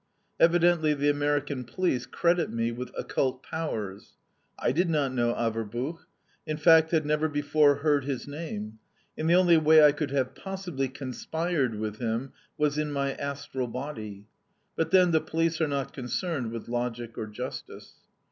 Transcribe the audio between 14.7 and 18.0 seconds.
But, then, the police are not concerned with logic or justice.